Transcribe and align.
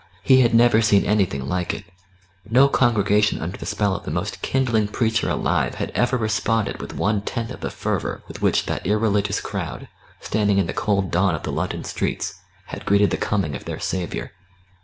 He 0.23 0.41
had 0.41 0.55
never 0.55 0.81
seen 0.81 1.05
anything 1.05 1.47
like 1.47 1.75
it; 1.75 1.85
no 2.49 2.67
congregation 2.67 3.39
under 3.39 3.55
the 3.59 3.67
spell 3.67 3.95
of 3.95 4.03
the 4.03 4.09
most 4.09 4.41
kindling 4.41 4.87
preacher 4.87 5.29
alive 5.29 5.75
had 5.75 5.91
ever 5.91 6.17
responded 6.17 6.81
with 6.81 6.95
one 6.95 7.21
tenth 7.21 7.51
of 7.51 7.59
the 7.59 7.69
fervour 7.69 8.23
with 8.27 8.41
which 8.41 8.65
that 8.65 8.87
irreligious 8.87 9.39
crowd, 9.39 9.87
standing 10.19 10.57
in 10.57 10.65
the 10.65 10.73
cold 10.73 11.11
dawn 11.11 11.35
of 11.35 11.43
the 11.43 11.51
London 11.51 11.83
streets, 11.83 12.41
had 12.65 12.83
greeted 12.83 13.11
the 13.11 13.17
coming 13.17 13.55
of 13.55 13.65
their 13.65 13.79
saviour. 13.79 14.31